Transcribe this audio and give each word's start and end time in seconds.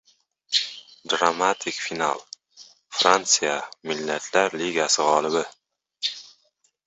Dramatik 1.11 1.75
final: 1.87 2.19
Fransiya 2.99 3.55
Millatlar 3.89 4.51
Ligasi 4.63 5.05
g‘olibi! 5.11 5.45